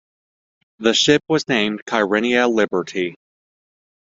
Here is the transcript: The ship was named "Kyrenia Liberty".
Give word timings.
The 0.79 0.95
ship 0.95 1.21
was 1.27 1.47
named 1.47 1.85
"Kyrenia 1.85 2.51
Liberty". 2.51 3.13